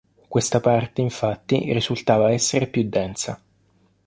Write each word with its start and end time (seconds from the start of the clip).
Questa 0.27 0.59
parte 0.59 0.99
infatti 1.01 1.71
risultava 1.73 2.31
essere 2.31 2.65
più 2.65 2.89
densa. 2.89 3.39